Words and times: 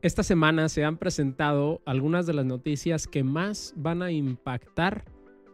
Esta 0.00 0.22
semana 0.22 0.68
se 0.68 0.84
han 0.84 0.96
presentado 0.96 1.82
algunas 1.84 2.24
de 2.24 2.32
las 2.32 2.46
noticias 2.46 3.08
que 3.08 3.24
más 3.24 3.74
van 3.76 4.00
a 4.00 4.12
impactar 4.12 5.04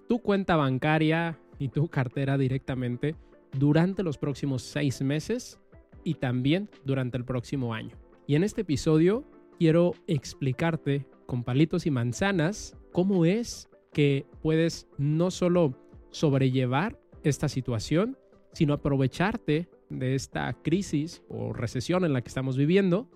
tu 0.06 0.18
cuenta 0.18 0.56
bancaria 0.56 1.38
y 1.58 1.68
tu 1.68 1.88
cartera 1.88 2.36
directamente 2.36 3.16
durante 3.58 4.02
los 4.02 4.18
próximos 4.18 4.62
seis 4.62 5.00
meses 5.00 5.58
y 6.04 6.16
también 6.16 6.68
durante 6.84 7.16
el 7.16 7.24
próximo 7.24 7.72
año. 7.72 7.96
Y 8.26 8.34
en 8.34 8.44
este 8.44 8.60
episodio 8.60 9.24
quiero 9.58 9.94
explicarte 10.06 11.06
con 11.24 11.42
palitos 11.42 11.86
y 11.86 11.90
manzanas 11.90 12.76
cómo 12.92 13.24
es 13.24 13.70
que 13.94 14.26
puedes 14.42 14.86
no 14.98 15.30
solo 15.30 15.74
sobrellevar 16.10 17.00
esta 17.22 17.48
situación, 17.48 18.18
sino 18.52 18.74
aprovecharte 18.74 19.70
de 19.88 20.14
esta 20.14 20.52
crisis 20.52 21.22
o 21.30 21.54
recesión 21.54 22.04
en 22.04 22.12
la 22.12 22.20
que 22.20 22.28
estamos 22.28 22.58
viviendo 22.58 23.08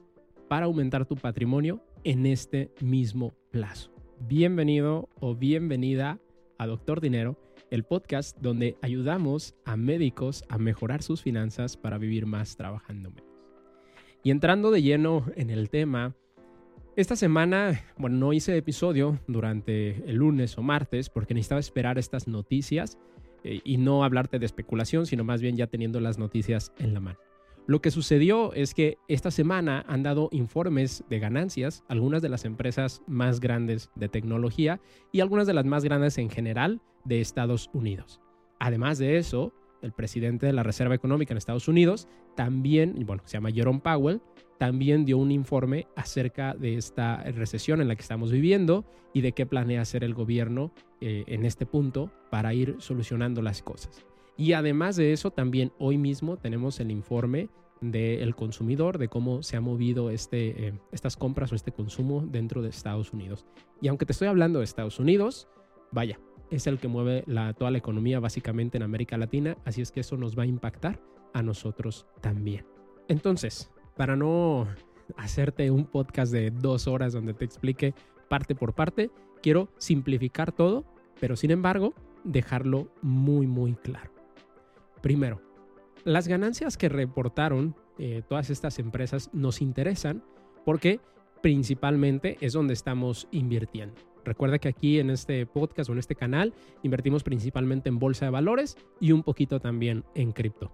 para 0.48 0.66
aumentar 0.66 1.04
tu 1.06 1.16
patrimonio 1.16 1.80
en 2.04 2.26
este 2.26 2.72
mismo 2.80 3.34
plazo. 3.50 3.92
Bienvenido 4.20 5.08
o 5.20 5.34
bienvenida 5.34 6.18
a 6.56 6.66
Doctor 6.66 7.00
Dinero, 7.00 7.38
el 7.70 7.84
podcast 7.84 8.36
donde 8.40 8.76
ayudamos 8.80 9.54
a 9.64 9.76
médicos 9.76 10.44
a 10.48 10.58
mejorar 10.58 11.02
sus 11.02 11.22
finanzas 11.22 11.76
para 11.76 11.98
vivir 11.98 12.26
más 12.26 12.56
trabajando 12.56 13.10
menos. 13.10 13.28
Y 14.24 14.30
entrando 14.30 14.70
de 14.70 14.82
lleno 14.82 15.26
en 15.36 15.50
el 15.50 15.70
tema, 15.70 16.16
esta 16.96 17.14
semana, 17.14 17.84
bueno, 17.96 18.16
no 18.16 18.32
hice 18.32 18.56
episodio 18.56 19.20
durante 19.28 20.02
el 20.10 20.16
lunes 20.16 20.58
o 20.58 20.62
martes 20.62 21.10
porque 21.10 21.34
necesitaba 21.34 21.60
esperar 21.60 21.98
estas 21.98 22.26
noticias 22.26 22.98
eh, 23.44 23.60
y 23.62 23.76
no 23.76 24.02
hablarte 24.02 24.38
de 24.38 24.46
especulación, 24.46 25.06
sino 25.06 25.22
más 25.22 25.40
bien 25.40 25.56
ya 25.56 25.68
teniendo 25.68 26.00
las 26.00 26.18
noticias 26.18 26.72
en 26.78 26.94
la 26.94 27.00
mano. 27.00 27.18
Lo 27.68 27.82
que 27.82 27.90
sucedió 27.90 28.54
es 28.54 28.72
que 28.72 28.96
esta 29.08 29.30
semana 29.30 29.84
han 29.86 30.02
dado 30.02 30.30
informes 30.32 31.04
de 31.10 31.18
ganancias 31.18 31.84
algunas 31.86 32.22
de 32.22 32.30
las 32.30 32.46
empresas 32.46 33.02
más 33.06 33.40
grandes 33.40 33.90
de 33.94 34.08
tecnología 34.08 34.80
y 35.12 35.20
algunas 35.20 35.46
de 35.46 35.52
las 35.52 35.66
más 35.66 35.84
grandes 35.84 36.16
en 36.16 36.30
general 36.30 36.80
de 37.04 37.20
Estados 37.20 37.68
Unidos. 37.74 38.22
Además 38.58 38.96
de 38.96 39.18
eso, 39.18 39.52
el 39.82 39.92
presidente 39.92 40.46
de 40.46 40.54
la 40.54 40.62
Reserva 40.62 40.94
Económica 40.94 41.34
en 41.34 41.36
Estados 41.36 41.68
Unidos 41.68 42.08
también, 42.36 43.04
bueno, 43.04 43.22
se 43.26 43.34
llama 43.34 43.52
Jerome 43.52 43.80
Powell, 43.80 44.22
también 44.56 45.04
dio 45.04 45.18
un 45.18 45.30
informe 45.30 45.88
acerca 45.94 46.54
de 46.54 46.76
esta 46.76 47.22
recesión 47.24 47.82
en 47.82 47.88
la 47.88 47.96
que 47.96 48.02
estamos 48.02 48.32
viviendo 48.32 48.86
y 49.12 49.20
de 49.20 49.32
qué 49.32 49.44
planea 49.44 49.82
hacer 49.82 50.04
el 50.04 50.14
gobierno 50.14 50.72
eh, 51.02 51.24
en 51.26 51.44
este 51.44 51.66
punto 51.66 52.10
para 52.30 52.54
ir 52.54 52.76
solucionando 52.78 53.42
las 53.42 53.60
cosas. 53.60 54.07
Y 54.38 54.52
además 54.52 54.94
de 54.94 55.12
eso, 55.12 55.32
también 55.32 55.72
hoy 55.78 55.98
mismo 55.98 56.36
tenemos 56.36 56.78
el 56.78 56.92
informe 56.92 57.50
del 57.80 58.36
consumidor, 58.36 58.96
de 58.96 59.08
cómo 59.08 59.42
se 59.42 59.56
ha 59.56 59.60
movido 59.60 60.10
este, 60.10 60.68
eh, 60.68 60.74
estas 60.92 61.16
compras 61.16 61.50
o 61.50 61.56
este 61.56 61.72
consumo 61.72 62.24
dentro 62.24 62.62
de 62.62 62.68
Estados 62.68 63.12
Unidos. 63.12 63.46
Y 63.80 63.88
aunque 63.88 64.06
te 64.06 64.12
estoy 64.12 64.28
hablando 64.28 64.60
de 64.60 64.64
Estados 64.64 65.00
Unidos, 65.00 65.48
vaya, 65.90 66.20
es 66.52 66.68
el 66.68 66.78
que 66.78 66.86
mueve 66.86 67.24
la, 67.26 67.52
toda 67.52 67.72
la 67.72 67.78
economía 67.78 68.20
básicamente 68.20 68.76
en 68.76 68.84
América 68.84 69.18
Latina, 69.18 69.58
así 69.64 69.82
es 69.82 69.90
que 69.90 70.00
eso 70.00 70.16
nos 70.16 70.38
va 70.38 70.44
a 70.44 70.46
impactar 70.46 71.02
a 71.34 71.42
nosotros 71.42 72.06
también. 72.20 72.64
Entonces, 73.08 73.72
para 73.96 74.14
no 74.14 74.68
hacerte 75.16 75.72
un 75.72 75.84
podcast 75.84 76.32
de 76.32 76.52
dos 76.52 76.86
horas 76.86 77.12
donde 77.12 77.34
te 77.34 77.44
explique 77.44 77.92
parte 78.28 78.54
por 78.54 78.74
parte, 78.74 79.10
quiero 79.42 79.68
simplificar 79.78 80.52
todo, 80.52 80.84
pero 81.18 81.34
sin 81.34 81.50
embargo, 81.50 81.92
dejarlo 82.22 82.88
muy, 83.02 83.48
muy 83.48 83.74
claro. 83.74 84.17
Primero, 85.00 85.40
las 86.04 86.28
ganancias 86.28 86.76
que 86.76 86.88
reportaron 86.88 87.76
eh, 87.98 88.22
todas 88.28 88.50
estas 88.50 88.78
empresas 88.78 89.30
nos 89.32 89.60
interesan 89.60 90.22
porque 90.64 91.00
principalmente 91.42 92.36
es 92.40 92.52
donde 92.52 92.74
estamos 92.74 93.28
invirtiendo. 93.30 94.00
Recuerda 94.24 94.58
que 94.58 94.68
aquí 94.68 94.98
en 94.98 95.10
este 95.10 95.46
podcast 95.46 95.88
o 95.88 95.92
en 95.92 95.98
este 95.98 96.14
canal 96.14 96.52
invertimos 96.82 97.22
principalmente 97.22 97.88
en 97.88 97.98
bolsa 97.98 98.26
de 98.26 98.30
valores 98.30 98.76
y 99.00 99.12
un 99.12 99.22
poquito 99.22 99.60
también 99.60 100.04
en 100.14 100.32
cripto. 100.32 100.72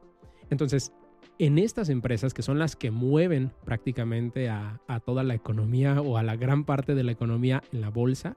Entonces, 0.50 0.92
en 1.38 1.58
estas 1.58 1.88
empresas 1.88 2.34
que 2.34 2.42
son 2.42 2.58
las 2.58 2.76
que 2.76 2.90
mueven 2.90 3.52
prácticamente 3.64 4.48
a, 4.48 4.80
a, 4.88 5.00
toda 5.00 5.22
la 5.22 5.34
economía 5.34 6.00
o 6.00 6.16
a 6.16 6.22
la 6.22 6.36
gran 6.36 6.64
parte 6.64 6.94
de 6.94 7.04
la 7.04 7.12
economía 7.12 7.62
en 7.72 7.80
la 7.80 7.90
bolsa 7.90 8.36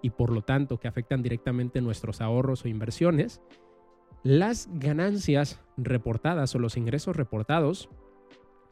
y 0.00 0.10
por 0.10 0.32
lo 0.32 0.42
tanto 0.42 0.78
que 0.78 0.88
afectan 0.88 1.22
directamente 1.22 1.80
nuestros 1.80 2.20
ahorros 2.20 2.64
o 2.64 2.68
inversiones, 2.68 3.40
las 4.22 4.68
ganancias 4.74 5.60
reportadas 5.76 6.54
o 6.54 6.58
los 6.58 6.76
ingresos 6.76 7.16
reportados, 7.16 7.88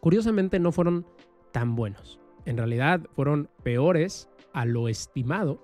curiosamente 0.00 0.58
no 0.58 0.72
fueron 0.72 1.06
tan 1.52 1.74
buenos. 1.74 2.20
En 2.46 2.56
realidad 2.56 3.00
fueron 3.14 3.48
peores 3.62 4.28
a 4.52 4.64
lo 4.64 4.88
estimado, 4.88 5.62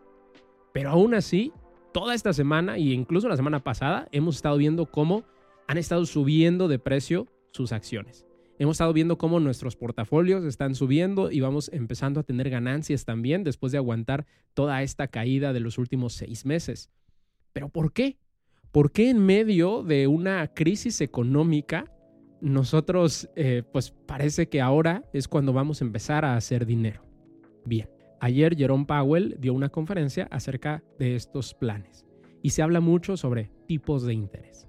pero 0.73 0.91
aún 0.91 1.15
así, 1.15 1.53
toda 1.93 2.15
esta 2.15 2.33
semana 2.33 2.77
e 2.77 2.93
incluso 2.93 3.29
la 3.29 3.37
semana 3.37 3.65
pasada 3.65 4.09
hemos 4.13 4.37
estado 4.37 4.57
viendo 4.57 4.87
cómo 4.87 5.25
han 5.67 5.79
estado 5.79 6.05
subiendo 6.05 6.69
de 6.69 6.79
precio 6.79 7.27
sus 7.53 7.73
acciones. 7.73 8.27
Hemos 8.59 8.77
estado 8.77 8.93
viendo 8.93 9.19
cómo 9.19 9.39
nuestros 9.39 9.77
portafolios 9.77 10.45
están 10.45 10.75
subiendo 10.75 11.31
y 11.31 11.41
vamos 11.41 11.71
empezando 11.73 12.21
a 12.21 12.23
tener 12.23 12.49
ganancias 12.49 13.05
también 13.05 13.45
después 13.45 13.73
de 13.73 13.79
aguantar 13.79 14.27
toda 14.55 14.83
esta 14.83 15.09
caída 15.09 15.53
de 15.53 15.61
los 15.61 15.79
últimos 15.79 16.15
seis 16.15 16.47
meses. 16.47 16.91
¿Pero 17.53 17.69
por 17.69 17.93
qué? 17.93 18.19
¿Por 18.77 18.93
qué 18.93 19.09
en 19.09 19.25
medio 19.25 19.83
de 19.83 20.07
una 20.07 20.49
crisis 20.49 21.01
económica 21.01 21.91
nosotros, 22.43 23.27
eh, 23.35 23.63
pues 23.73 23.91
parece 23.91 24.51
que 24.51 24.61
ahora 24.61 25.03
es 25.15 25.29
cuando 25.29 25.55
vamos 25.55 25.81
a 25.81 25.87
empezar 25.87 26.27
a 26.27 26.37
hacer 26.37 26.67
dinero? 26.67 27.01
Bien, 27.65 27.89
ayer 28.21 28.55
Jerome 28.55 28.85
Powell 28.85 29.39
dio 29.41 29.55
una 29.55 29.71
conferencia 29.71 30.29
acerca 30.31 30.85
de 30.99 31.17
estos 31.17 31.55
planes 31.55 32.05
y 32.43 32.51
se 32.51 32.61
habla 32.61 32.81
mucho 32.81 33.17
sobre 33.17 33.51
tipos 33.67 34.03
de 34.03 34.13
interés. 34.13 34.69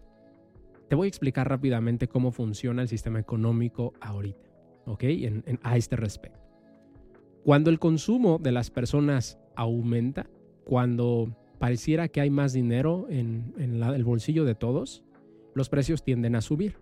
Te 0.87 0.95
voy 0.95 1.07
a 1.07 1.09
explicar 1.09 1.49
rápidamente 1.49 2.07
cómo 2.07 2.31
funciona 2.31 2.83
el 2.83 2.87
sistema 2.87 3.19
económico 3.19 3.91
ahorita, 3.99 4.49
¿ok? 4.85 5.03
a 5.63 5.75
este 5.75 5.97
respecto. 5.97 6.39
Cuando 7.43 7.69
el 7.69 7.77
consumo 7.77 8.39
de 8.41 8.53
las 8.53 8.71
personas 8.71 9.37
aumenta, 9.57 10.29
cuando 10.63 11.35
pareciera 11.59 12.07
que 12.07 12.21
hay 12.21 12.29
más 12.29 12.53
dinero 12.53 13.07
en, 13.09 13.53
el 13.57 14.03
bolsillo 14.03 14.45
de 14.45 14.55
todos, 14.55 15.03
los 15.53 15.69
precios 15.69 16.03
tienden 16.03 16.35
a 16.35 16.41
subir. 16.41 16.77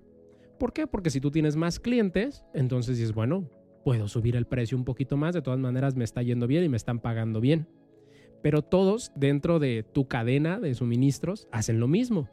¿Por 0.59 0.73
qué? 0.73 0.87
Porque 0.87 1.09
si 1.09 1.19
tú 1.19 1.31
tienes 1.31 1.55
más 1.55 1.79
clientes, 1.79 2.45
entonces 2.53 2.97
dices, 2.97 3.13
bueno, 3.13 3.49
puedo 3.83 4.07
subir 4.07 4.35
el 4.35 4.45
precio 4.45 4.77
un 4.77 4.85
poquito 4.85 5.17
más, 5.17 5.33
de 5.33 5.41
todas 5.41 5.59
maneras 5.59 5.95
me 5.95 6.03
está 6.03 6.21
yendo 6.21 6.47
bien 6.47 6.63
y 6.63 6.69
me 6.69 6.77
están 6.77 6.99
pagando 6.99 7.41
bien. 7.41 7.67
Pero 8.41 8.61
todos 8.61 9.11
dentro 9.15 9.59
de 9.59 9.83
tu 9.83 10.07
cadena 10.07 10.59
de 10.59 10.73
suministros 10.73 11.47
hacen 11.51 11.79
lo 11.79 11.87
mismo. 11.87 12.29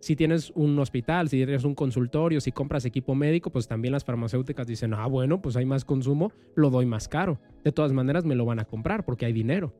Si 0.00 0.16
tienes 0.16 0.50
un 0.56 0.76
hospital, 0.80 1.28
si 1.28 1.36
tienes 1.36 1.62
un 1.64 1.76
consultorio, 1.76 2.40
si 2.40 2.50
compras 2.50 2.84
equipo 2.84 3.14
médico, 3.14 3.50
pues 3.50 3.68
también 3.68 3.92
las 3.92 4.04
farmacéuticas 4.04 4.66
dicen, 4.66 4.94
ah, 4.94 5.06
bueno, 5.06 5.40
pues 5.40 5.54
hay 5.56 5.64
más 5.64 5.84
consumo, 5.84 6.32
lo 6.56 6.70
doy 6.70 6.86
más 6.86 7.06
caro. 7.06 7.40
De 7.62 7.70
todas 7.70 7.92
maneras 7.92 8.24
me 8.24 8.34
lo 8.34 8.44
van 8.44 8.58
a 8.58 8.64
comprar 8.64 9.04
porque 9.04 9.26
hay 9.26 9.32
dinero 9.32 9.72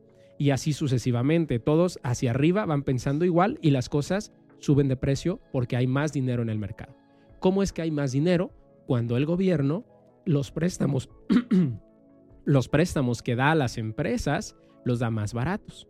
y 0.42 0.50
así 0.50 0.72
sucesivamente. 0.72 1.60
Todos 1.60 2.00
hacia 2.02 2.30
arriba 2.30 2.66
van 2.66 2.82
pensando 2.82 3.24
igual 3.24 3.60
y 3.62 3.70
las 3.70 3.88
cosas 3.88 4.32
suben 4.58 4.88
de 4.88 4.96
precio 4.96 5.38
porque 5.52 5.76
hay 5.76 5.86
más 5.86 6.12
dinero 6.12 6.42
en 6.42 6.48
el 6.48 6.58
mercado. 6.58 6.96
¿Cómo 7.38 7.62
es 7.62 7.72
que 7.72 7.82
hay 7.82 7.92
más 7.92 8.10
dinero? 8.10 8.50
Cuando 8.88 9.16
el 9.16 9.24
gobierno 9.24 9.84
los 10.26 10.50
préstamos, 10.50 11.08
los 12.44 12.68
préstamos 12.68 13.22
que 13.22 13.36
da 13.36 13.52
a 13.52 13.54
las 13.54 13.78
empresas 13.78 14.56
los 14.84 14.98
da 14.98 15.10
más 15.10 15.32
baratos. 15.32 15.86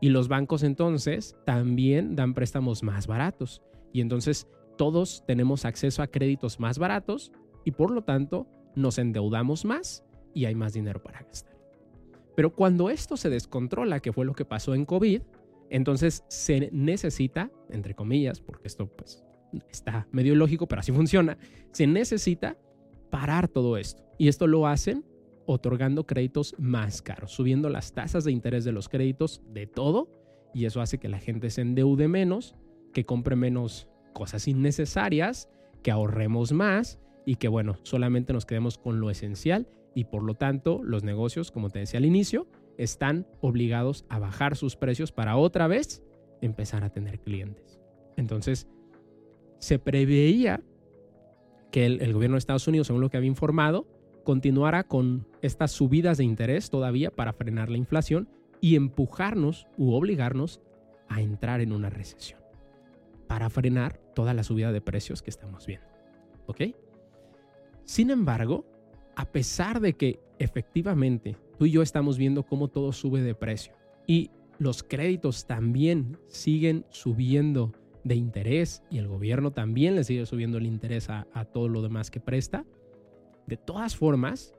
Y 0.00 0.10
los 0.10 0.28
bancos 0.28 0.62
entonces 0.62 1.34
también 1.44 2.14
dan 2.14 2.32
préstamos 2.32 2.84
más 2.84 3.08
baratos. 3.08 3.60
Y 3.92 4.02
entonces 4.02 4.46
todos 4.78 5.24
tenemos 5.26 5.64
acceso 5.64 6.00
a 6.00 6.06
créditos 6.06 6.60
más 6.60 6.78
baratos 6.78 7.32
y 7.64 7.72
por 7.72 7.90
lo 7.90 8.04
tanto 8.04 8.46
nos 8.76 8.98
endeudamos 8.98 9.64
más 9.64 10.04
y 10.32 10.44
hay 10.44 10.54
más 10.54 10.74
dinero 10.74 11.02
para 11.02 11.22
gastar. 11.22 11.55
Pero 12.36 12.54
cuando 12.54 12.90
esto 12.90 13.16
se 13.16 13.30
descontrola, 13.30 13.98
que 14.00 14.12
fue 14.12 14.26
lo 14.26 14.34
que 14.34 14.44
pasó 14.44 14.74
en 14.74 14.84
COVID, 14.84 15.22
entonces 15.70 16.22
se 16.28 16.68
necesita, 16.70 17.50
entre 17.70 17.94
comillas, 17.94 18.40
porque 18.40 18.68
esto 18.68 18.86
pues 18.86 19.24
está 19.70 20.06
medio 20.12 20.34
lógico, 20.36 20.68
pero 20.68 20.80
así 20.80 20.92
funciona, 20.92 21.38
se 21.72 21.86
necesita 21.86 22.56
parar 23.10 23.48
todo 23.48 23.78
esto. 23.78 24.04
Y 24.18 24.28
esto 24.28 24.46
lo 24.46 24.66
hacen 24.66 25.04
otorgando 25.46 26.06
créditos 26.06 26.54
más 26.58 27.02
caros, 27.02 27.32
subiendo 27.32 27.70
las 27.70 27.92
tasas 27.92 28.24
de 28.24 28.32
interés 28.32 28.64
de 28.64 28.72
los 28.72 28.88
créditos 28.88 29.42
de 29.52 29.66
todo, 29.66 30.10
y 30.52 30.66
eso 30.66 30.80
hace 30.80 30.98
que 30.98 31.08
la 31.08 31.18
gente 31.18 31.50
se 31.50 31.62
endeude 31.62 32.06
menos, 32.06 32.54
que 32.92 33.06
compre 33.06 33.36
menos 33.36 33.88
cosas 34.12 34.46
innecesarias, 34.46 35.48
que 35.82 35.90
ahorremos 35.90 36.52
más 36.52 36.98
y 37.24 37.36
que 37.36 37.48
bueno, 37.48 37.78
solamente 37.82 38.32
nos 38.32 38.46
quedemos 38.46 38.76
con 38.78 39.00
lo 39.00 39.10
esencial 39.10 39.68
y 39.96 40.04
por 40.04 40.22
lo 40.22 40.34
tanto 40.34 40.82
los 40.84 41.04
negocios, 41.04 41.50
como 41.50 41.70
te 41.70 41.78
decía 41.78 41.96
al 41.96 42.04
inicio, 42.04 42.46
están 42.76 43.26
obligados 43.40 44.04
a 44.10 44.18
bajar 44.18 44.54
sus 44.54 44.76
precios 44.76 45.10
para 45.10 45.38
otra 45.38 45.68
vez 45.68 46.02
empezar 46.42 46.84
a 46.84 46.90
tener 46.90 47.18
clientes. 47.18 47.80
Entonces, 48.18 48.68
se 49.58 49.78
preveía 49.78 50.62
que 51.70 51.86
el, 51.86 52.12
gobierno 52.12 52.34
de 52.34 52.40
Estados 52.40 52.68
Unidos, 52.68 52.88
según 52.88 53.00
lo 53.00 53.08
que 53.08 53.16
había 53.16 53.30
informado, 53.30 53.86
continuara 54.22 54.84
con 54.84 55.26
estas 55.40 55.72
subidas 55.72 56.18
de 56.18 56.24
interés 56.24 56.68
todavía 56.68 57.10
para 57.10 57.32
frenar 57.32 57.70
la 57.70 57.78
inflación 57.78 58.28
y 58.60 58.76
empujarnos 58.76 59.66
u 59.78 59.94
obligarnos 59.94 60.60
a 61.08 61.22
entrar 61.22 61.62
en 61.62 61.72
una 61.72 61.88
recesión 61.88 62.40
para 63.28 63.48
frenar 63.48 63.98
toda 64.14 64.34
la 64.34 64.42
subida 64.42 64.72
de 64.72 64.82
precios 64.82 65.22
que 65.22 65.30
estamos 65.30 65.66
viendo. 65.66 65.88
¿Ok? 66.46 66.60
Sin 67.84 68.10
embargo, 68.10 68.66
a 69.16 69.24
pesar 69.24 69.80
de 69.80 69.94
que 69.94 70.20
efectivamente 70.38 71.36
tú 71.58 71.66
y 71.66 71.72
yo 71.72 71.82
estamos 71.82 72.18
viendo 72.18 72.44
cómo 72.44 72.68
todo 72.68 72.92
sube 72.92 73.22
de 73.22 73.34
precio 73.34 73.72
y 74.06 74.30
los 74.58 74.82
créditos 74.82 75.46
también 75.46 76.18
siguen 76.28 76.84
subiendo 76.90 77.72
de 78.04 78.14
interés 78.14 78.82
y 78.90 78.98
el 78.98 79.08
gobierno 79.08 79.50
también 79.50 79.96
le 79.96 80.04
sigue 80.04 80.26
subiendo 80.26 80.58
el 80.58 80.66
interés 80.66 81.10
a, 81.10 81.24
todo 81.52 81.68
lo 81.68 81.82
demás 81.82 82.10
que 82.10 82.20
presta, 82.20 82.64
de 83.46 83.56
todas 83.56 83.96
formas, 83.96 84.54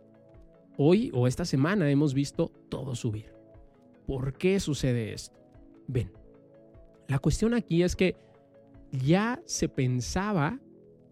hoy 0.78 1.12
o 1.14 1.28
esta 1.28 1.46
semana 1.46 1.90
hemos 1.90 2.14
visto 2.14 2.52
todo 2.70 2.94
subir. 2.96 3.34
¿Por 4.06 4.38
qué 4.38 4.60
sucede 4.60 5.14
esto? 5.14 5.38
Ven, 5.88 6.12
la 7.08 7.20
cuestión 7.20 7.54
aquí 7.54 7.84
es 7.84 7.96
que 7.96 8.16
ya 8.92 9.42
se 9.46 9.70
pensaba 9.70 10.60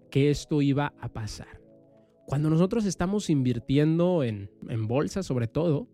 que 0.09 0.29
esto 0.29 0.61
iba 0.61 0.93
a 0.99 1.09
pasar. 1.09 1.64
Cuando 2.25 2.49
nosotros 2.49 2.85
estamos 2.85 3.29
invirtiendo 3.29 4.23
en, 4.23 4.49
en 4.67 4.87
bolsa 4.87 5.21
sobre 5.21 5.47
todo, 5.47 5.87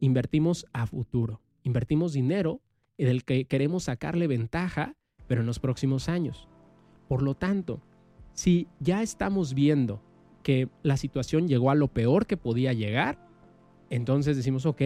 invertimos 0.00 0.66
a 0.72 0.86
futuro, 0.86 1.40
invertimos 1.64 2.12
dinero 2.12 2.60
en 2.98 3.08
el 3.08 3.24
que 3.24 3.46
queremos 3.46 3.84
sacarle 3.84 4.28
ventaja, 4.28 4.94
pero 5.26 5.40
en 5.40 5.46
los 5.46 5.58
próximos 5.58 6.08
años. 6.08 6.48
Por 7.08 7.22
lo 7.22 7.34
tanto, 7.34 7.82
si 8.32 8.68
ya 8.78 9.02
estamos 9.02 9.54
viendo 9.54 10.00
que 10.42 10.68
la 10.82 10.96
situación 10.96 11.48
llegó 11.48 11.70
a 11.70 11.74
lo 11.74 11.88
peor 11.88 12.26
que 12.26 12.36
podía 12.36 12.72
llegar, 12.72 13.18
entonces 13.90 14.36
decimos, 14.36 14.66
ok, 14.66 14.82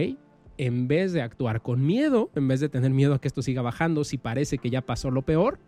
en 0.57 0.87
vez 0.87 1.13
de 1.13 1.21
actuar 1.21 1.61
con 1.61 1.85
miedo, 1.85 2.31
en 2.35 2.47
vez 2.47 2.59
de 2.59 2.69
tener 2.69 2.91
miedo 2.91 3.13
a 3.13 3.21
que 3.21 3.27
esto 3.27 3.41
siga 3.41 3.61
bajando, 3.61 4.03
si 4.03 4.17
parece 4.17 4.57
que 4.57 4.69
ya 4.69 4.81
pasó 4.81 5.11
lo 5.11 5.21
peor, 5.21 5.59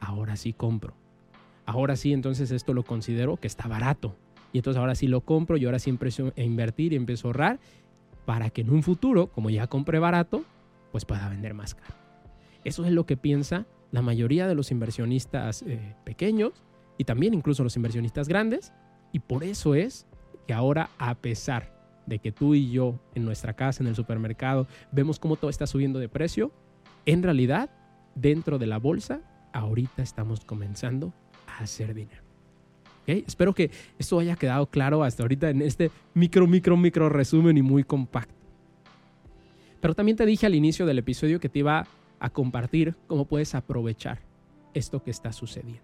ahora 0.00 0.36
sí 0.36 0.52
compro. 0.52 0.94
Ahora 1.64 1.96
sí, 1.96 2.12
entonces 2.12 2.50
esto 2.50 2.74
lo 2.74 2.84
considero 2.84 3.38
que 3.38 3.46
está 3.46 3.66
barato. 3.68 4.16
Y 4.52 4.58
entonces 4.58 4.80
ahora 4.80 4.94
sí 4.94 5.06
lo 5.06 5.20
compro 5.20 5.56
y 5.56 5.64
ahora 5.64 5.78
sí 5.78 5.90
empiezo 5.90 6.32
a 6.36 6.40
invertir 6.40 6.92
y 6.92 6.96
empiezo 6.96 7.26
a 7.26 7.30
ahorrar 7.30 7.58
para 8.24 8.50
que 8.50 8.62
en 8.62 8.70
un 8.70 8.82
futuro, 8.82 9.28
como 9.28 9.50
ya 9.50 9.66
compré 9.66 9.98
barato, 9.98 10.44
pues 10.92 11.04
pueda 11.04 11.28
vender 11.28 11.54
más 11.54 11.74
caro. 11.74 11.94
Eso 12.64 12.84
es 12.84 12.92
lo 12.92 13.06
que 13.06 13.16
piensa 13.16 13.66
la 13.92 14.02
mayoría 14.02 14.48
de 14.48 14.54
los 14.54 14.70
inversionistas 14.70 15.62
eh, 15.62 15.94
pequeños 16.04 16.52
y 16.98 17.04
también 17.04 17.34
incluso 17.34 17.62
los 17.62 17.76
inversionistas 17.76 18.28
grandes. 18.28 18.72
Y 19.12 19.20
por 19.20 19.44
eso 19.44 19.74
es 19.74 20.06
que 20.46 20.52
ahora, 20.52 20.90
a 20.98 21.14
pesar 21.14 21.76
de 22.06 22.18
que 22.18 22.32
tú 22.32 22.54
y 22.54 22.70
yo 22.70 22.98
en 23.14 23.24
nuestra 23.24 23.54
casa, 23.54 23.82
en 23.82 23.88
el 23.88 23.94
supermercado, 23.94 24.66
vemos 24.92 25.18
cómo 25.18 25.36
todo 25.36 25.50
está 25.50 25.66
subiendo 25.66 25.98
de 25.98 26.08
precio, 26.08 26.52
en 27.04 27.22
realidad, 27.22 27.70
dentro 28.14 28.58
de 28.58 28.66
la 28.66 28.78
bolsa, 28.78 29.20
ahorita 29.52 30.02
estamos 30.02 30.44
comenzando 30.44 31.12
a 31.46 31.58
hacer 31.58 31.94
dinero. 31.94 32.25
Espero 33.06 33.54
que 33.54 33.70
esto 33.98 34.18
haya 34.18 34.36
quedado 34.36 34.66
claro 34.66 35.04
hasta 35.04 35.22
ahorita 35.22 35.50
en 35.50 35.62
este 35.62 35.90
micro, 36.14 36.46
micro, 36.46 36.76
micro 36.76 37.08
resumen 37.08 37.56
y 37.56 37.62
muy 37.62 37.84
compacto. 37.84 38.34
Pero 39.80 39.94
también 39.94 40.16
te 40.16 40.26
dije 40.26 40.46
al 40.46 40.54
inicio 40.54 40.86
del 40.86 40.98
episodio 40.98 41.38
que 41.38 41.48
te 41.48 41.60
iba 41.60 41.86
a 42.18 42.30
compartir 42.30 42.96
cómo 43.06 43.26
puedes 43.26 43.54
aprovechar 43.54 44.20
esto 44.74 45.02
que 45.02 45.10
está 45.10 45.32
sucediendo. 45.32 45.82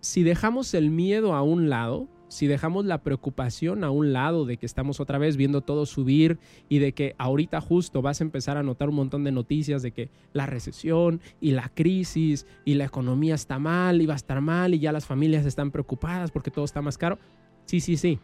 Si 0.00 0.22
dejamos 0.22 0.74
el 0.74 0.90
miedo 0.90 1.34
a 1.34 1.42
un 1.42 1.68
lado, 1.68 2.08
si 2.34 2.48
dejamos 2.48 2.84
la 2.84 2.98
preocupación 2.98 3.84
a 3.84 3.90
un 3.90 4.12
lado 4.12 4.44
de 4.44 4.56
que 4.56 4.66
estamos 4.66 4.98
otra 4.98 5.18
vez 5.18 5.36
viendo 5.36 5.60
todo 5.60 5.86
subir 5.86 6.40
y 6.68 6.80
de 6.80 6.90
que 6.90 7.14
ahorita 7.16 7.60
justo 7.60 8.02
vas 8.02 8.20
a 8.20 8.24
empezar 8.24 8.56
a 8.56 8.64
notar 8.64 8.88
un 8.88 8.96
montón 8.96 9.22
de 9.22 9.30
noticias 9.30 9.82
de 9.82 9.92
que 9.92 10.10
la 10.32 10.44
recesión 10.44 11.20
y 11.40 11.52
la 11.52 11.68
crisis 11.68 12.44
y 12.64 12.74
la 12.74 12.86
economía 12.86 13.36
está 13.36 13.60
mal 13.60 14.02
y 14.02 14.06
va 14.06 14.14
a 14.14 14.16
estar 14.16 14.40
mal 14.40 14.74
y 14.74 14.80
ya 14.80 14.90
las 14.90 15.06
familias 15.06 15.46
están 15.46 15.70
preocupadas 15.70 16.32
porque 16.32 16.50
todo 16.50 16.64
está 16.64 16.82
más 16.82 16.98
caro. 16.98 17.20
Sí, 17.66 17.78
sí, 17.78 17.96
sí, 17.96 18.18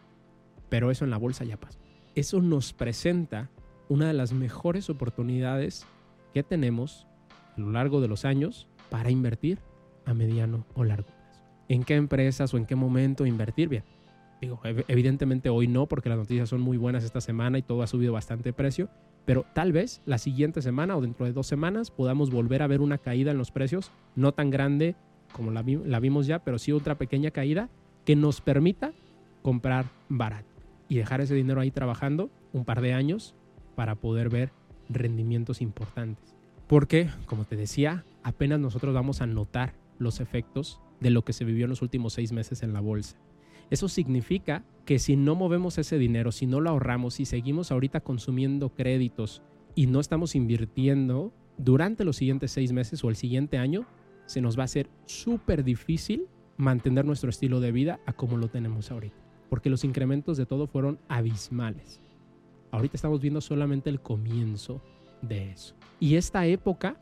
pero 0.67 0.91
eso 0.91 1.05
en 1.05 1.11
la 1.11 1.17
bolsa 1.17 1.45
ya 1.45 1.55
pasa. 1.55 1.79
Eso 2.13 2.41
nos 2.41 2.73
presenta 2.73 3.49
una 3.87 4.07
de 4.07 4.13
las 4.13 4.33
mejores 4.33 4.89
oportunidades 4.89 5.87
que 6.33 6.43
tenemos 6.43 7.07
a 7.55 7.61
lo 7.61 7.71
largo 7.71 8.01
de 8.01 8.09
los 8.09 8.25
años 8.25 8.67
para 8.89 9.09
invertir 9.09 9.59
a 10.05 10.13
mediano 10.13 10.65
o 10.73 10.83
largo 10.83 11.07
plazo. 11.07 11.43
¿En 11.69 11.85
qué 11.85 11.95
empresas 11.95 12.53
o 12.53 12.57
en 12.57 12.65
qué 12.65 12.75
momento 12.75 13.25
invertir? 13.25 13.69
Bien, 13.69 13.85
Digo, 14.41 14.59
evidentemente 14.63 15.49
hoy 15.49 15.67
no, 15.67 15.85
porque 15.85 16.09
las 16.09 16.17
noticias 16.17 16.49
son 16.49 16.61
muy 16.61 16.75
buenas 16.75 17.03
esta 17.03 17.21
semana 17.21 17.59
y 17.59 17.61
todo 17.61 17.83
ha 17.83 17.87
subido 17.87 18.11
bastante 18.11 18.53
precio, 18.53 18.89
pero 19.23 19.45
tal 19.53 19.71
vez 19.71 20.01
la 20.05 20.17
siguiente 20.17 20.63
semana 20.63 20.97
o 20.97 21.01
dentro 21.01 21.27
de 21.27 21.31
dos 21.31 21.45
semanas 21.45 21.91
podamos 21.91 22.31
volver 22.31 22.63
a 22.63 22.67
ver 22.67 22.81
una 22.81 22.97
caída 22.97 23.29
en 23.31 23.37
los 23.37 23.51
precios, 23.51 23.91
no 24.15 24.31
tan 24.31 24.49
grande 24.49 24.95
como 25.31 25.51
la 25.51 25.99
vimos 25.99 26.25
ya, 26.25 26.39
pero 26.39 26.57
sí 26.57 26.71
otra 26.71 26.97
pequeña 26.97 27.29
caída 27.29 27.69
que 28.03 28.15
nos 28.15 28.41
permita 28.41 28.93
comprar 29.43 29.85
barato 30.09 30.47
y 30.89 30.97
dejar 30.97 31.21
ese 31.21 31.35
dinero 31.35 31.61
ahí 31.61 31.71
trabajando 31.71 32.31
un 32.51 32.65
par 32.65 32.81
de 32.81 32.93
años 32.93 33.35
para 33.75 33.95
poder 33.95 34.29
ver 34.29 34.51
rendimientos 34.89 35.61
importantes. 35.61 36.35
Porque, 36.67 37.09
como 37.27 37.45
te 37.45 37.55
decía, 37.55 38.03
apenas 38.23 38.59
nosotros 38.59 38.93
vamos 38.93 39.21
a 39.21 39.27
notar 39.27 39.73
los 39.99 40.19
efectos 40.19 40.79
de 40.99 41.11
lo 41.11 41.23
que 41.23 41.33
se 41.33 41.45
vivió 41.45 41.65
en 41.65 41.69
los 41.69 41.81
últimos 41.81 42.13
seis 42.13 42.31
meses 42.31 42.63
en 42.63 42.73
la 42.73 42.81
bolsa. 42.81 43.17
Eso 43.71 43.87
significa 43.87 44.65
que 44.85 44.99
si 44.99 45.15
no 45.15 45.33
movemos 45.33 45.77
ese 45.77 45.97
dinero, 45.97 46.33
si 46.33 46.45
no 46.45 46.59
lo 46.59 46.69
ahorramos, 46.69 47.15
si 47.15 47.25
seguimos 47.25 47.71
ahorita 47.71 48.01
consumiendo 48.01 48.69
créditos 48.69 49.41
y 49.75 49.87
no 49.87 50.01
estamos 50.01 50.35
invirtiendo 50.35 51.33
durante 51.57 52.03
los 52.03 52.17
siguientes 52.17 52.51
seis 52.51 52.73
meses 52.73 53.01
o 53.03 53.09
el 53.09 53.15
siguiente 53.15 53.57
año, 53.57 53.87
se 54.25 54.41
nos 54.41 54.57
va 54.57 54.63
a 54.63 54.65
hacer 54.65 54.89
súper 55.05 55.63
difícil 55.63 56.27
mantener 56.57 57.05
nuestro 57.05 57.29
estilo 57.29 57.61
de 57.61 57.71
vida 57.71 58.01
a 58.05 58.11
como 58.11 58.35
lo 58.35 58.49
tenemos 58.49 58.91
ahorita. 58.91 59.15
Porque 59.49 59.69
los 59.69 59.85
incrementos 59.85 60.35
de 60.35 60.45
todo 60.45 60.67
fueron 60.67 60.99
abismales. 61.07 62.01
Ahorita 62.71 62.97
estamos 62.97 63.21
viendo 63.21 63.39
solamente 63.39 63.89
el 63.89 64.01
comienzo 64.01 64.81
de 65.21 65.51
eso. 65.51 65.75
Y 65.97 66.15
esta 66.15 66.45
época 66.45 66.97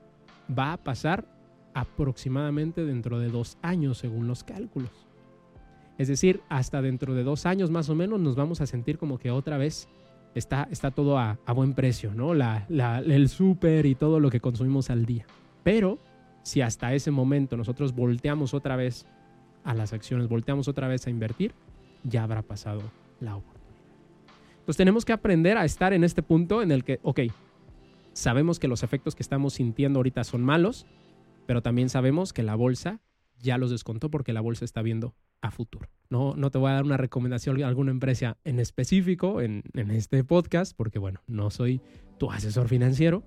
va 0.58 0.74
a 0.74 0.84
pasar 0.84 1.28
aproximadamente 1.74 2.86
dentro 2.86 3.18
de 3.18 3.30
dos 3.30 3.58
años 3.64 3.98
según 3.98 4.28
los 4.28 4.44
cálculos. 4.44 5.09
Es 6.00 6.08
decir, 6.08 6.42
hasta 6.48 6.82
dentro 6.82 7.14
de 7.14 7.24
dos 7.24 7.46
años 7.46 7.72
más 7.72 7.90
o 7.90 7.96
menos 7.96 8.22
nos 8.22 8.38
vamos 8.38 8.62
a 8.62 8.66
sentir 8.66 8.98
como 8.98 9.20
que 9.20 9.32
otra 9.32 9.58
vez 9.58 9.90
está, 10.34 10.66
está 10.72 10.92
todo 10.92 11.20
a, 11.20 11.38
buen 11.54 11.74
precio, 11.74 12.14
¿no? 12.16 12.34
La, 12.34 12.66
el 13.06 13.28
súper 13.28 13.86
y 13.86 13.96
todo 13.96 14.22
lo 14.22 14.30
que 14.30 14.40
consumimos 14.40 14.90
al 14.90 15.06
día. 15.06 15.26
Pero 15.62 16.00
si 16.42 16.62
hasta 16.62 16.94
ese 16.94 17.12
momento 17.12 17.58
nosotros 17.58 17.94
volteamos 17.94 18.54
otra 18.54 18.78
vez 18.78 19.06
a 19.66 19.74
las 19.74 19.92
acciones, 19.92 20.30
volteamos 20.30 20.70
otra 20.70 20.88
vez 20.88 21.06
a 21.06 21.10
invertir, 21.10 21.54
ya 22.06 22.24
habrá 22.24 22.44
pasado 22.44 22.82
la 23.20 23.36
oportunidad. 23.36 23.60
Entonces 24.60 24.78
tenemos 24.78 25.04
que 25.04 25.12
aprender 25.12 25.58
a 25.58 25.66
estar 25.66 25.92
en 25.92 26.06
este 26.06 26.24
punto 26.24 26.62
en 26.62 26.72
el 26.72 26.86
que, 26.86 27.02
ok, 27.04 27.20
sabemos 28.14 28.58
que 28.58 28.70
los 28.70 28.84
efectos 28.84 29.16
que 29.16 29.24
estamos 29.24 29.56
sintiendo 29.56 30.00
ahorita 30.00 30.24
son 30.24 30.46
malos, 30.46 30.86
pero 31.46 31.62
también 31.62 31.90
sabemos 31.90 32.32
que 32.32 32.42
la 32.42 32.56
bolsa 32.56 33.02
ya 33.38 33.58
los 33.58 33.70
descontó 33.70 34.10
porque 34.10 34.32
la 34.32 34.40
bolsa 34.40 34.64
está 34.64 34.82
viendo 34.82 35.14
a 35.42 35.52
futuro. 35.52 35.90
No, 36.10 36.36
no 36.36 36.50
te 36.50 36.58
voy 36.58 36.72
a 36.72 36.74
dar 36.74 36.84
una 36.84 36.98
recomendación 36.98 37.62
a 37.62 37.68
alguna 37.68 37.92
empresa 37.92 38.38
en 38.44 38.60
específico 38.60 39.42
en, 39.42 39.64
este 39.92 40.24
podcast, 40.24 40.76
porque 40.76 40.98
bueno, 40.98 41.22
no 41.28 41.52
soy 41.52 41.82
tu 42.18 42.32
asesor 42.32 42.68
financiero, 42.68 43.24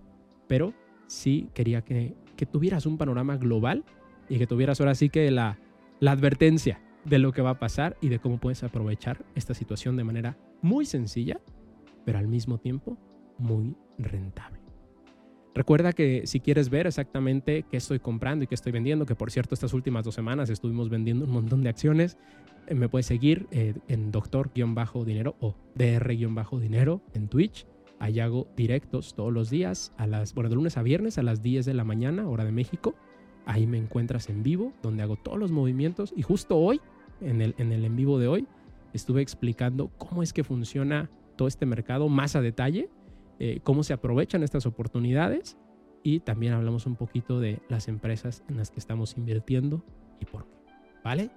pero 0.49 0.75
sí 1.07 1.49
quería 1.55 1.83
que, 1.83 2.17
que 2.37 2.47
tuvieras 2.47 2.87
un 2.87 2.99
panorama 2.99 3.37
global 3.37 3.85
y 4.29 4.39
que 4.39 4.47
tuvieras 4.47 4.81
ahora 4.81 4.95
sí 4.95 5.11
que 5.11 5.31
la, 5.31 5.59
la 6.01 6.13
advertencia 6.13 6.81
de 7.05 7.19
lo 7.19 7.33
que 7.33 7.43
va 7.43 7.51
a 7.51 7.59
pasar 7.59 7.97
y 8.01 8.09
de 8.09 8.19
cómo 8.19 8.39
puedes 8.39 8.63
aprovechar 8.65 9.25
esta 9.35 9.55
situación 9.55 9.97
de 9.97 10.05
manera 10.05 10.37
muy 10.61 10.85
sencilla, 10.85 11.41
pero 12.05 12.19
al 12.19 12.29
mismo 12.29 12.59
tiempo 12.59 12.97
muy 13.39 13.77
rentable. 13.99 14.62
Recuerda 15.55 15.93
que 15.93 16.27
si 16.27 16.41
quieres 16.41 16.71
ver 16.71 16.87
exactamente 16.87 17.65
qué 17.71 17.77
estoy 17.77 17.99
comprando 17.99 18.45
y 18.45 18.47
qué 18.47 18.55
estoy 18.55 18.73
vendiendo, 18.73 19.05
que 19.05 19.15
por 19.15 19.31
cierto 19.31 19.55
estas 19.55 19.75
últimas 19.75 20.05
dos 20.05 20.15
semanas 20.15 20.49
estuvimos 20.49 20.89
vendiendo 20.89 21.27
un 21.27 21.31
montón 21.31 21.63
de 21.63 21.69
acciones, 21.69 22.17
eh, 22.67 22.75
me 22.75 22.89
puedes 22.89 23.07
seguir 23.07 23.47
eh, 23.51 23.75
en 23.89 24.11
doctor-dinero 24.11 25.37
o 25.41 25.55
dr-dinero 25.75 27.03
en 27.13 27.29
Twitch. 27.29 27.67
Ahí 27.99 28.19
hago 28.19 28.49
directos 28.57 29.15
todos 29.15 29.33
los 29.33 29.51
días, 29.51 29.93
a 29.97 30.07
las, 30.07 30.35
bueno, 30.35 30.49
de 30.49 30.57
lunes 30.57 30.77
a 30.77 30.83
viernes 30.83 31.19
a 31.19 31.23
las 31.23 31.43
10 31.43 31.67
de 31.67 31.75
la 31.75 31.85
mañana, 31.85 32.29
hora 32.29 32.45
de 32.45 32.53
México. 32.53 32.95
Ahí 33.45 33.67
me 33.67 33.79
encuentras 33.79 34.29
en 34.31 34.43
vivo, 34.43 34.73
donde 34.83 35.03
hago 35.03 35.17
todos 35.17 35.39
los 35.39 35.53
movimientos. 35.53 36.13
Y 36.17 36.23
justo 36.23 36.57
hoy, 36.57 36.81
en 37.21 37.43
el 37.43 37.55
en, 37.59 37.73
el 37.73 37.85
en 37.85 37.95
vivo 37.95 38.19
de 38.19 38.27
hoy, 38.27 38.47
estuve 38.93 39.21
explicando 39.21 39.91
cómo 39.99 40.23
es 40.23 40.33
que 40.33 40.45
funciona 40.45 41.11
todo 41.37 41.47
este 41.47 41.67
mercado 41.67 42.09
más 42.09 42.35
a 42.37 42.41
detalle 42.41 42.89
eh, 43.45 43.59
cómo 43.65 43.83
se 43.83 43.93
aprovechan 43.93 44.45
estas 44.45 44.67
oportunidades 44.67 45.57
y 46.05 46.21
también 46.21 46.53
hablamos 46.53 46.87
un 46.87 46.95
poquito 46.95 47.41
de 47.41 47.61
las 47.69 47.89
empresas 47.89 48.45
en 48.49 48.57
las 48.57 48.71
que 48.71 48.79
estamos 48.79 49.17
invirtiendo 49.17 49.85
y 50.21 50.27
por 50.27 50.47
qué. 50.47 50.57
¿Vale? 51.03 51.29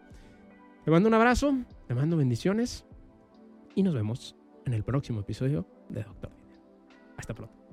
Te 0.84 0.92
mando 0.92 1.10
un 1.10 1.16
abrazo, 1.16 1.58
te 1.88 1.96
mando 1.96 2.16
bendiciones 2.16 2.86
y 3.74 3.82
nos 3.82 3.96
vemos 3.96 4.36
en 4.68 4.76
el 4.76 4.84
próximo 4.84 5.22
episodio 5.22 5.66
de 5.90 6.04
Doctor 6.04 6.30
Dinero. 6.30 6.62
Hasta 7.18 7.34
pronto. 7.34 7.65